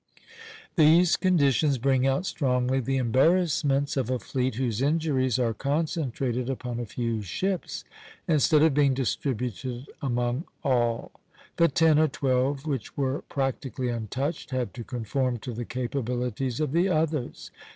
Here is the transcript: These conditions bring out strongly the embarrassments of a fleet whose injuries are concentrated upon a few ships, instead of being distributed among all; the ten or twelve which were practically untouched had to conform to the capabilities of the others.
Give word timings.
These 0.77 1.15
conditions 1.15 1.77
bring 1.77 2.07
out 2.07 2.25
strongly 2.25 2.79
the 2.79 2.97
embarrassments 2.97 3.95
of 3.95 4.09
a 4.09 4.17
fleet 4.17 4.55
whose 4.55 4.81
injuries 4.81 5.37
are 5.37 5.53
concentrated 5.53 6.49
upon 6.49 6.79
a 6.79 6.87
few 6.87 7.21
ships, 7.21 7.83
instead 8.27 8.63
of 8.63 8.73
being 8.73 8.95
distributed 8.95 9.85
among 10.01 10.45
all; 10.63 11.11
the 11.57 11.67
ten 11.67 11.99
or 11.99 12.07
twelve 12.07 12.65
which 12.65 12.97
were 12.97 13.21
practically 13.29 13.89
untouched 13.89 14.49
had 14.49 14.73
to 14.73 14.83
conform 14.83 15.37
to 15.37 15.53
the 15.53 15.65
capabilities 15.65 16.59
of 16.59 16.71
the 16.71 16.89
others. 16.89 17.51